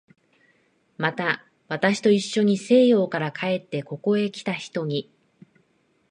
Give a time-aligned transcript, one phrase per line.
[0.97, 5.11] また、私といっしょに西洋から帰ってここへきた人に